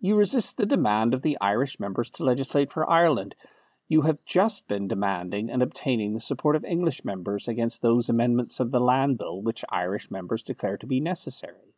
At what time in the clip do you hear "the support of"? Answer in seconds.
6.12-6.64